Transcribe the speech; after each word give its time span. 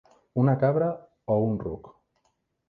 Una 0.43 0.55
cabra 0.63 0.87
o 1.35 1.37
un 1.51 1.61
ruc? 1.67 1.93